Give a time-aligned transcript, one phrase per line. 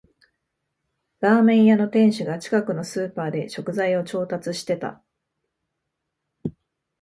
[1.19, 5.03] ラーメン屋の店主が近くのスーパーで食材を調達してた